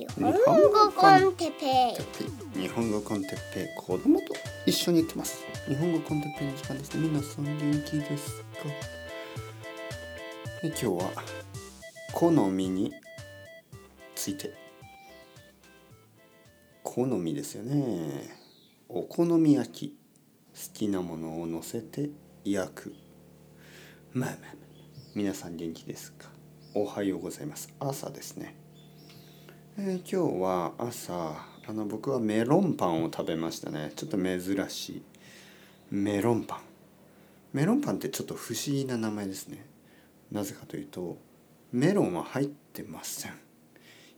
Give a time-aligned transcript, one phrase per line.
[0.00, 1.94] 日本語コンテペ
[2.56, 2.60] イ。
[2.62, 3.68] 日本語コンテッペイ。
[3.76, 4.26] 子供と
[4.64, 5.44] 一緒に言ってます。
[5.68, 6.94] 日本語コンテッペイの時間です。
[6.94, 8.46] ね皆さん元気ですか？
[10.62, 11.10] で今日は
[12.14, 12.94] 好みに
[14.14, 14.54] ついて。
[16.82, 18.38] 好みですよね。
[18.88, 19.94] お好み焼き好
[20.72, 22.08] きなものを乗せて
[22.44, 22.94] 焼く。
[24.12, 24.54] まあまあまあ。
[25.14, 26.28] 皆さん元気ですか？
[26.74, 27.68] おはようございます。
[27.78, 28.56] 朝ですね
[29.82, 31.34] えー、今日は朝
[31.66, 33.92] あの僕はメロンパンを食べましたね。
[33.96, 35.02] ちょっと珍しい。
[35.90, 36.58] メロンパン。
[37.54, 39.64] メロンパンってちょっと不思議な名前ですね。
[40.30, 41.16] なぜかというと
[41.72, 43.32] メロンは入ってません。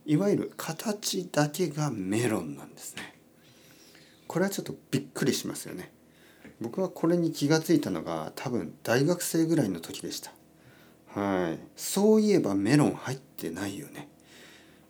[0.05, 3.15] いわゆる形だけがメロンなんですね。
[4.27, 5.93] これはちょっとびっくりしますよね。
[6.59, 10.33] 僕はこれに気がついたのが多分大学生ぐらいの時でした。
[11.17, 11.59] はい。
[11.77, 14.09] そういえばメロン入ってないよね。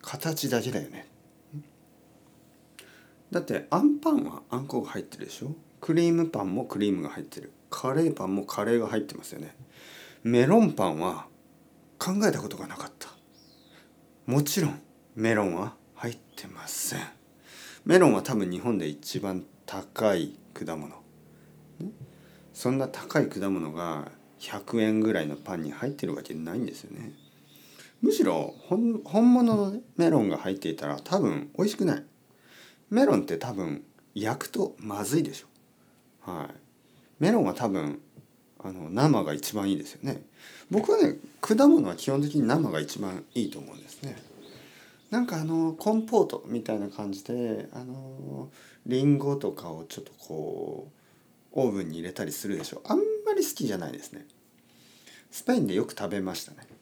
[0.04, 1.08] 形だけだよね。
[3.30, 5.54] だってあんパンはあんこが入ってるでしょ？
[5.80, 7.52] クリームパンもクリームが入ってる。
[7.70, 9.56] カレーパンもカレーが入ってますよね。
[10.22, 11.26] メロンパンは
[11.98, 13.08] 考えたことがなかった。
[14.26, 14.80] もちろん
[15.16, 17.00] メロンは入ってません。
[17.84, 20.94] メロンは多分日本で一番高い果物。
[22.52, 27.12] そんな高い果物が100円ぐらいのパンに入ってるわけないんですよね。
[28.04, 32.04] むしろ本物の、ね、メロンが入っていたら多分美味しくない。
[32.90, 33.82] メロンって多分
[34.14, 36.30] 焼くとまずいでしょ。
[36.30, 36.48] はい。
[37.18, 38.02] メロンは多分
[38.62, 40.22] あの生が一番いいですよね。
[40.70, 44.16] 僕はね果物は基本的に生が一番いいと思うんですね。
[45.10, 48.50] なんかあのコンポートみたいな感じであの
[48.84, 50.88] リンゴとかをちょっとこ
[51.54, 52.82] うオーブンに入れたりするでしょ。
[52.84, 54.26] あんまり好きじゃないですね。
[55.30, 56.73] スペインでよく食べましたね。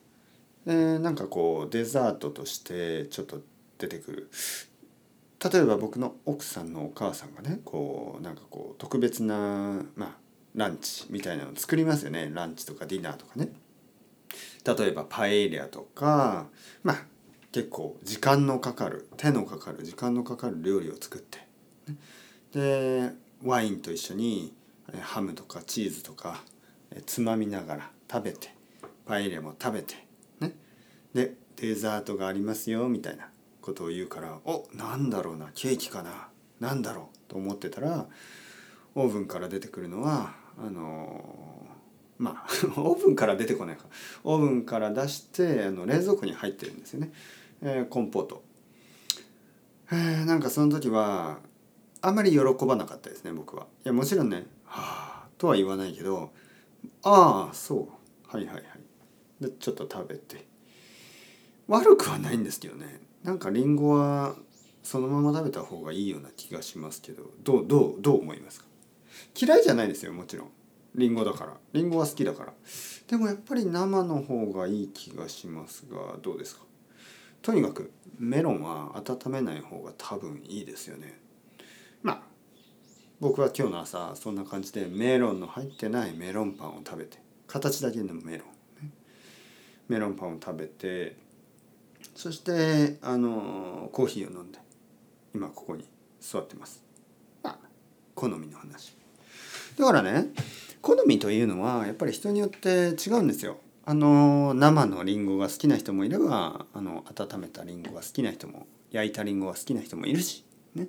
[0.67, 3.41] でなんかこうデザートとしてちょっと
[3.79, 4.31] 出てくる。
[5.53, 10.17] 例えば僕の奥さんのお母さんがねこうなんかこう特別なまあ
[10.55, 12.31] ランチみたいなのを作りますよね。
[12.33, 13.49] ランチとかディナーとかね。
[14.65, 16.47] 例えばパエリアとか
[16.85, 16.97] まあ
[17.51, 21.41] 結構時間のかかる手のかかる時間のかかる料理を作って。
[22.53, 23.11] で
[23.43, 24.55] ワインと一緒に
[25.01, 26.45] ハムとかチーズとか
[27.07, 28.55] つまみながら食べて
[29.07, 30.07] パエリアも食べて
[31.15, 33.29] でデザートがありますよみたいな
[33.61, 36.29] ことを言うからおなんだろうなケーキかな
[36.61, 38.07] 何だろうと思ってたら
[38.95, 41.67] オーブンから出てくるのはあの
[42.19, 42.47] まあ
[42.81, 43.85] オーブンから出てこないか。
[44.23, 47.13] オーブンから出してあの冷蔵庫に入ってるんですよね、
[47.63, 48.43] えー、コンポート、
[49.91, 51.39] えー、なんかその時は
[52.01, 53.67] あまり喜ばなかったですね僕は。
[53.85, 56.33] いやもちろんね「はあ」とは言わないけど
[57.03, 57.89] 「ああそ
[58.33, 58.65] うはいはいはい」
[59.41, 60.52] でちょっと食べて。
[61.69, 63.01] 悪くはないんですけどね。
[63.23, 64.35] なんかりんごは
[64.83, 67.31] そのまま食べた方がいいような気がしますけど。
[67.43, 68.67] どうどうどう思いますか？
[69.41, 70.49] 嫌いじゃないですよもちろん。
[70.95, 71.57] りんごだから。
[71.73, 72.53] りんごは好きだから。
[73.07, 76.63] でもやっぱり生の方がいい気がしますがどうですか？
[77.43, 81.19] とにかくメロンは温めない方が多分いいですよね。
[82.03, 82.23] まあ
[83.21, 88.93] 僕は今日の朝そんな感じでメロンの入ってないメロンパンを食べて形だけのメロン、
[89.89, 91.17] メロンパンを食べて
[92.15, 94.59] そしてあのコーヒーを飲んで
[95.35, 95.89] 今ここに
[96.21, 96.83] 座ってます。
[97.43, 97.57] あ。
[98.15, 98.97] 好みの話。
[99.79, 100.29] だからね
[100.81, 103.59] 好みというのはやっぱり人によって違うんですよ。
[103.85, 110.89] あの生のりんごが好きな人もいればあの温めたりんごが好きな人も焼いたりんごが好きな人もいるしね。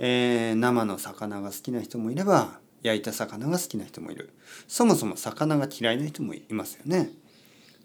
[0.00, 4.30] えー、生の魚が好きな人もいれば焼いた魚が好きな人もいる。
[4.68, 7.10] そもそも魚が嫌いな人もいますよね。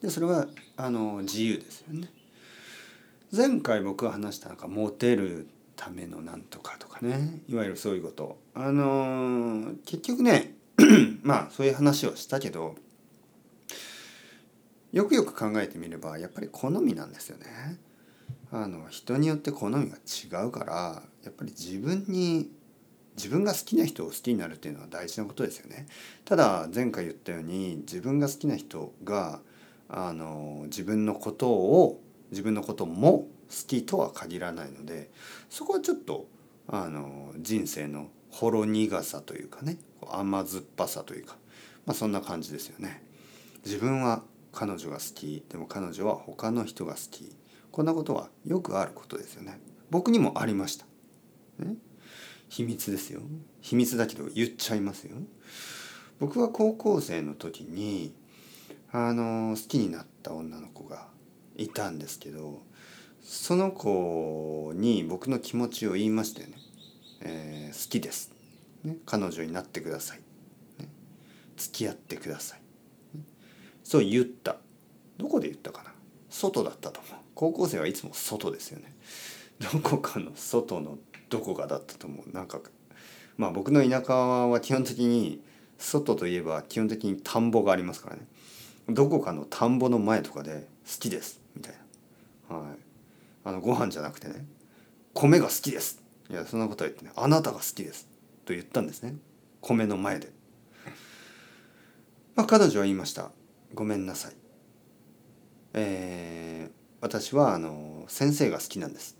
[0.01, 0.47] でそれは
[0.77, 2.09] あの自由ですよね
[3.35, 10.53] 前回僕が話したなんかモテるためのなんとかとかねいわゆるそういうことあのー、結局ね
[11.23, 12.75] まあそういう話をしたけど
[14.91, 17.45] よくよく考えてみればやっぱり好みなんですよね。
[18.51, 22.51] あの人によって好みが違うからやっぱり自分に
[23.15, 25.87] 自分が好きな人を好きになるっていうのは大事なことですよね。
[26.23, 29.39] ただ前回言ったように自分が好きな人が
[29.89, 32.02] あの自分のことを
[32.33, 33.27] 自分のことも好
[33.67, 35.09] きとは限らないので
[35.49, 36.27] そこはちょっと
[36.67, 39.77] あの人生のほろ苦さというかね
[40.11, 41.37] 甘酸っぱさというか、
[41.85, 43.03] まあ、そんな感じですよね。
[43.65, 47.33] 自分は彼女が好きでも彼女は他の人が好き
[47.71, 49.59] こんなことはよくあることですよね。
[49.89, 50.85] 僕にもありました。
[51.59, 51.75] ね、
[52.49, 53.21] 秘密ですよ。
[53.61, 55.15] 秘密だけど言っちゃいますよ。
[56.19, 58.13] 僕は高校生の時に
[58.91, 61.07] あの好きになった女の子が
[61.57, 62.61] いたんですけど
[63.21, 66.53] その子に僕の気持ちを言いましたよね。
[67.21, 68.31] えー好きです、
[68.83, 68.97] ね。
[69.05, 70.17] 彼女になってください。
[70.79, 70.89] ね
[71.57, 72.59] 付き合ってください。
[73.17, 73.23] ね
[73.83, 74.57] そう言った。
[75.17, 75.91] どこで言ったかな？
[76.29, 77.13] 外だったと思う。
[77.35, 78.93] 高校生はいつも外ですよね。
[79.59, 80.97] どこかの外の
[81.29, 82.31] どこかだったと思う。
[82.31, 82.59] なんか
[83.37, 85.41] まあ僕の田舎は基本的に
[85.77, 88.27] 外といえば基本的に田んぼがありますからね。
[88.89, 91.73] どこかの田んぼの前とかで好きですみたい
[92.49, 92.55] な。
[92.57, 92.77] はい。
[93.45, 94.45] あのご飯じゃなくてね
[95.13, 96.01] 米が好きです。
[96.29, 98.07] いやそんなことは言ってねあなたが好きです。
[98.45, 99.15] と言ったんですね。
[99.61, 100.31] 米の前で。
[102.35, 103.31] まあ彼女は言いました。
[103.73, 104.33] ごめんなさい。
[105.73, 106.73] えー
[107.03, 109.17] 私はあの先生が好きなんです。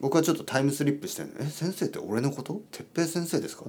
[0.00, 2.62] 僕はちょっとタイムスリップしてるえ先生って俺のこと？
[2.70, 3.64] 哲平先生ですか？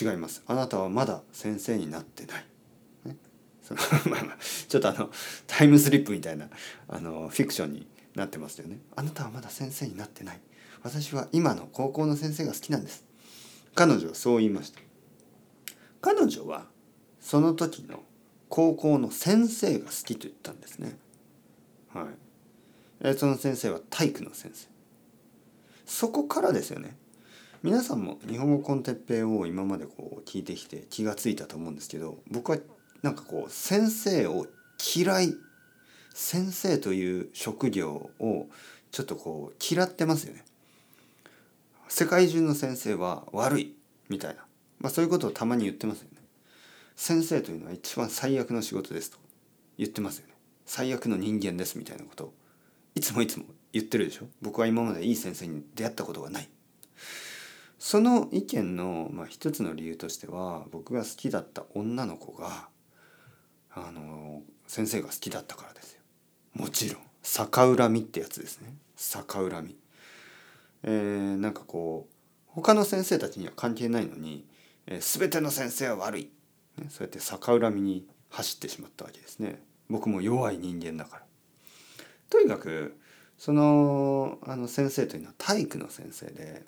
[0.00, 0.44] 違います。
[0.46, 2.44] あなたはまだ先生になってない。
[3.68, 3.80] その
[4.68, 5.10] ちょっとあの
[5.46, 6.48] タイムスリップみたいな
[6.88, 8.78] あのフィクションになってますよね。
[8.96, 10.40] あなたはまだ先生になってない。
[10.82, 13.04] 私は今の高校の先生が好きなんです。
[13.74, 14.80] 彼女はそう言いました。
[16.00, 16.66] 彼女は
[17.20, 18.02] その時の
[18.48, 20.96] 高校の先生が好きと言ったんですね。
[21.92, 22.06] はい。
[23.00, 24.68] えその先生は体育の先生。
[25.84, 26.96] そこからですよね。
[27.62, 32.58] 皆さんも日本語コンテッペイを今までこう聞いてきて気がついたと思うんですけど僕は
[33.02, 34.46] なんかこう先生を
[34.96, 35.34] 嫌い
[36.14, 38.48] 先生という職業を
[38.90, 40.44] ちょっとこう嫌ってますよね。
[41.88, 43.76] 世界中の先生は悪い
[44.08, 44.44] みたいな、
[44.78, 46.18] まあ、そういうことをたまに言ってますよね。
[46.96, 49.18] 先生というのは一番最悪の仕事ですと
[49.78, 50.34] 言ってますよね。
[50.66, 52.34] 最悪の人間ですみたいなことを
[52.94, 56.48] いつもいつも言ってるでしょ僕は今までいい先生に出会ったことがない
[57.78, 62.68] その意見の、まあ、一つの理由としては僕が好きだった女の子が
[63.74, 66.00] あの先生が好きだったからですよ。
[66.54, 67.02] もちろん。
[67.22, 68.74] 逆恨みってやつですね。
[68.96, 69.76] 逆恨み。
[70.82, 72.12] えー、なんかこう
[72.46, 74.46] 他の先生たちには関係ないのに、
[74.86, 76.30] えー、全ての先生は悪い、
[76.78, 79.60] ね、そうやって逆恨みに走ってしまったわけですね。
[79.88, 81.22] 僕も弱い人間だから。
[82.30, 82.98] とにかく
[83.38, 86.62] そのあの先生というのは体育の先生で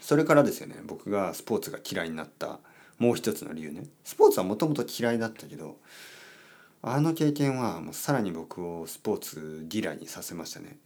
[0.00, 0.76] それからですよね。
[0.84, 2.60] 僕がスポーツが嫌いになった
[2.98, 3.84] もう一つの理由ね。
[4.04, 5.78] スポーツはもともと嫌いだったけど
[6.82, 10.76] あの経験はもうさらに僕をスポーツ嫌いにさせましたね。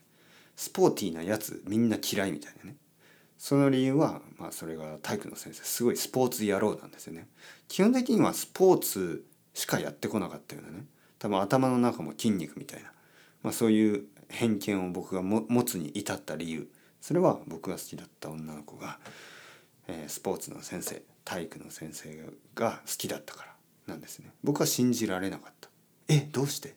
[0.57, 2.77] スポーティーなやつみんな嫌いみたいなね。
[3.37, 7.29] その理由はまあそれが体育の先生すごいスポーツ野郎なんですよね。
[7.69, 10.85] 基本的にはスポーツしかやってこなかったようなね。
[11.19, 12.93] 多分頭の中も筋肉みたいな、
[13.43, 16.69] まあ、そういう偏見を僕がも持つに至った理由。
[17.01, 18.99] それは僕が好きだった女の子が、
[19.89, 21.03] えースポーツの先生。
[21.29, 23.55] 体育の先生が好きだったから
[23.87, 24.33] なんですね。
[24.43, 25.69] 僕は信じられなかった。
[26.09, 26.75] えどうして？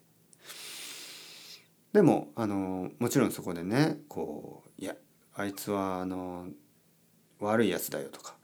[1.94, 4.95] でもあのもちろんそこでねこういや
[5.36, 6.48] あいつはあの
[7.39, 8.36] 悪いやつだよとか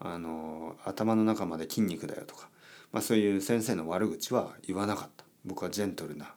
[0.00, 2.48] あの頭の中まで筋肉だよとか、
[2.90, 5.24] まあ、そういう先生の悪口は言わなかった。
[5.44, 6.34] 僕はジェントルな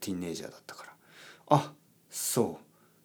[0.00, 0.92] ティーンエイジャーだったから。
[1.50, 1.72] あ
[2.10, 2.64] そう。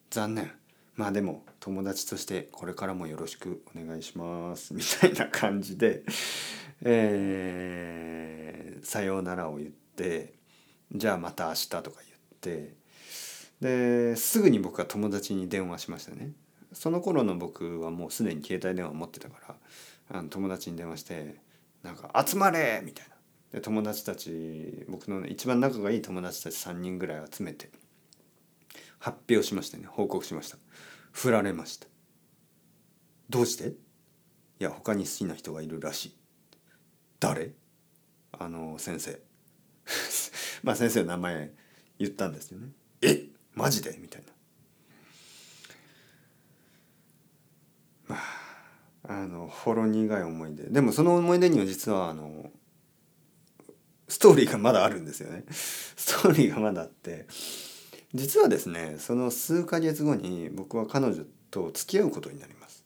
[0.10, 0.52] 残念。
[0.96, 6.04] まあでも友達としてこれからもよろしくお願いします みたいな感じで、
[6.82, 10.34] えーさようならを言って
[10.94, 12.76] じゃあまた明日とか言って
[13.62, 16.34] ですぐに僕は友達に電話しましたね。
[16.74, 19.56] その頃の僕はもうすでに携帯電話持ってたから
[20.18, 21.38] あの友達に電話して
[21.82, 23.14] なんか「集まれ!」みたいな。
[23.54, 27.70] で友達たち僕の一番仲がいい友達たち3人ぐらい集めて
[29.00, 29.86] 発表しましてね。
[29.88, 30.58] 報告しました。
[31.14, 31.88] 振られました。
[33.30, 33.70] どうして？
[33.70, 33.74] い
[34.60, 36.18] や他に好きな人がいるらしい。
[37.20, 37.54] 誰？
[38.34, 39.20] あの先生。
[40.64, 41.54] まあ先生の名前
[42.00, 42.68] 言ったんですよね。
[43.02, 43.28] え？
[43.54, 43.98] マジで？
[44.02, 44.24] みたい
[48.10, 48.16] な。
[48.16, 48.20] まあ
[49.06, 50.64] あのほろ苦い思い出。
[50.64, 52.52] でもその思い出には実はあの
[54.08, 55.46] ストーリーがまだあるんですよね。
[55.52, 57.28] ストーリーがまだあって。
[58.14, 62.84] 実はですねその数ヶ月後に僕は彼女と付き合うことになります。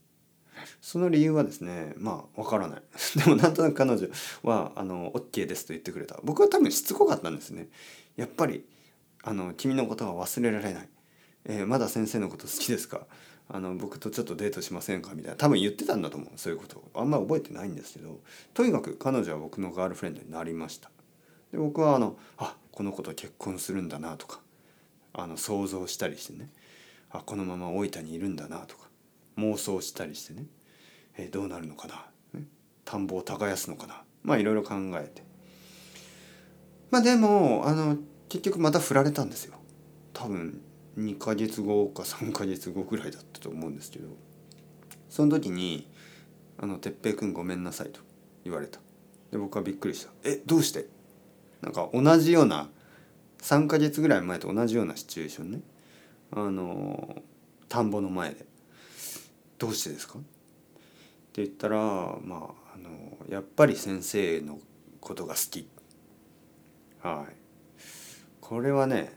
[0.81, 2.81] その理由はですねまあわからない。
[3.19, 4.07] でもなんとなく彼女
[4.43, 6.19] はあの OK ですと言ってくれた。
[6.23, 7.67] 僕は多分しつこかったんですね。
[8.15, 8.65] やっぱり
[9.23, 10.89] あの君のことは忘れられない、
[11.45, 13.05] えーまだ先生のこと好きですか？
[13.49, 15.13] あの僕とちょっとデートしませんか？
[15.13, 15.37] みたいな。
[15.37, 16.29] 多分言ってたんだと思う。
[16.37, 18.21] そういうことあんま覚えてないんですけど。
[18.53, 20.89] とにかく彼女は僕のガールフレンドになりました。
[21.51, 24.41] で僕はあのあこの子と結婚するんだなとか。
[25.17, 26.49] あの想像したりしてね。
[27.09, 28.87] あこのまま大分にいるんだなとか。
[29.37, 30.45] 妄想したりしてね。
[31.17, 32.05] えどうなるのかな、
[32.39, 32.47] ね。
[32.85, 34.03] 田んぼを耕すのかな。
[34.23, 35.23] まあいろいろ考えて。
[36.91, 37.97] まあでもあの
[38.29, 39.55] 結局また振られたんですよ。
[40.13, 40.61] 多分
[40.97, 44.09] 2ヶ月後か3ヶ月後ぐらいだったと思うんですけど。
[45.09, 45.87] その時に
[46.59, 48.01] 「あの哲平君ごめんなさい」と
[48.43, 48.79] 言われた。
[49.31, 50.87] で僕はびっくりした「えどうして?」
[51.61, 52.69] なんか同じような
[53.41, 55.61] 3ヶ月ぐらい前と同じようなシチュエーションね。
[56.31, 57.21] あの
[57.69, 58.45] 田んぼの前で
[59.57, 60.21] 「どうしてですか?」っ
[61.31, 64.59] て言ったらまああのやっぱり先生の
[64.99, 65.67] ことが好き。
[67.01, 67.35] はい。
[68.41, 69.13] これはね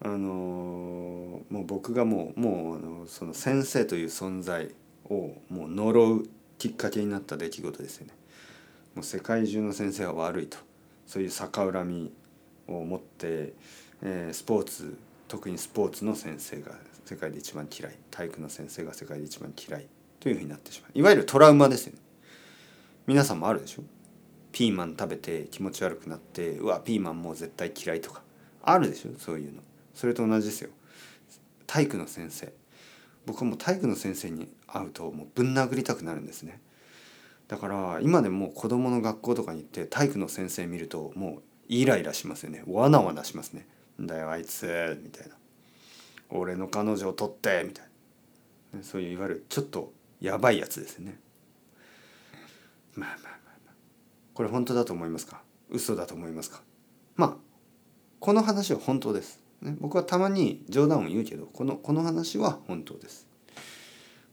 [0.00, 6.28] あのもう僕がもうもうあのその先生という存在をもう呪う
[6.58, 8.14] きっかけになった出来事ですよね。
[8.94, 10.58] もう世界中の先生は悪いと。
[11.06, 12.12] そういう逆恨み
[12.66, 13.52] を持って、
[14.02, 14.96] えー、スポーツ
[15.28, 16.72] 特にスポーツの先生が
[17.04, 19.86] 世界で一番嫌い体育の先生が世界で一番嫌い
[20.20, 20.98] というふうになってしまう。
[20.98, 21.98] いわゆるトラウマですよね。
[23.06, 23.82] 皆さんもあるでしょ？
[24.52, 28.22] ピーマン食べて気持ち悪くなってうわピーマンもう絶対嫌いとか。
[28.62, 29.10] あるでしょ？
[29.18, 29.60] そういうの。
[29.94, 30.70] それと同じですよ。
[31.66, 32.52] 体育の先生。
[33.26, 36.60] 僕はもう体育の先生に会うともうぶん殴りたくなるんですね。
[37.48, 42.62] だから今でも子供の学校とかに行って体育の先生見るともうイライラしますよね。
[42.66, 43.66] わなわなしますね。
[44.00, 45.00] だよあいつ。
[45.02, 45.34] みたいな。
[46.30, 47.86] 俺の彼女を取ってみたい
[48.74, 48.82] な。
[48.82, 51.18] そういういわゆるちょっとやばいやつですよね。
[52.94, 53.32] まあまあまあ
[53.66, 53.74] まあ。
[54.34, 55.42] これ本当だと思いますか？
[55.70, 56.60] 嘘だと思いますか？
[57.16, 57.36] まあ
[58.20, 63.28] この話は本当です、ね、僕はたまに冗談を言うけどこのこの話は本当です。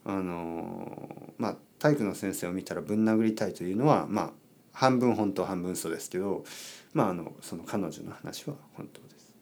[0.05, 4.31] あのまあ体育の先生を見たらぶん殴りたいというのはまあ
[4.73, 6.45] 半分本当半分嘘ですけど
[6.93, 9.33] まああのその彼女の話は本当です。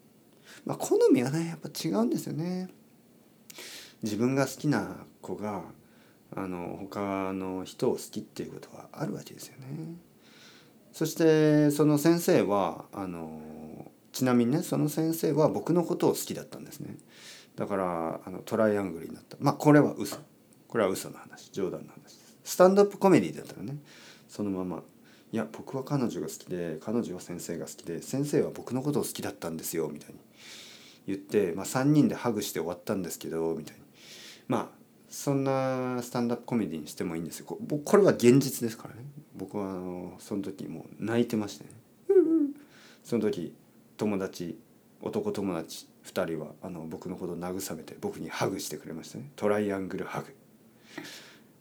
[0.66, 2.70] まあ、好みはねやっぱ違うんですよね。
[4.04, 5.64] 自分が好きな子が
[6.36, 9.96] あの他の人を好きっていうことはあるわけですよね。
[10.92, 16.98] そしてその先生はあのちなみにねその先生は僕のことを好きだったんですね。
[17.56, 20.18] だからあのトライアングルになったまあこれは嘘
[20.70, 23.78] これは嘘の話冗談の話ですスタンドアップコメディだったらね
[24.30, 24.82] そのまま
[25.32, 30.20] いや僕は彼女が好きで彼女は先生が好きで先生は僕のことを好きだったんですよみたいに
[31.08, 33.82] 言って、まあ、3人でハグして終わったんですけどみたいに。
[34.48, 37.46] まあそんなスタンダップコメディにしてもいいんですよ。
[37.48, 39.02] これは現実ですからね。
[39.36, 41.72] 僕はあのその時もう泣いてましたね。
[43.04, 43.56] その時
[43.98, 44.60] 友達
[45.02, 49.32] 男友達2人はあの僕のことを慰めて僕にハグしてくれましたね。
[49.36, 50.36] トライアングルハグ。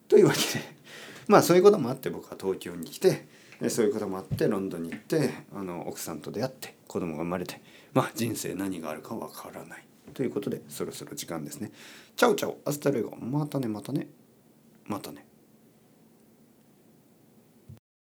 [0.08, 0.44] というわけで
[1.26, 3.26] まあそういうこともあって僕は東京に来て
[3.68, 7.60] そういうこともあってロンドンに行ってあの奥さんと出会って子供が生まれて
[7.92, 9.84] まあ人生何があるかわからない
[10.14, 11.72] ということでそろそろ時間ですね。
[12.16, 14.08] ciao ciao hasta luego またねまたね
[14.86, 15.27] またね。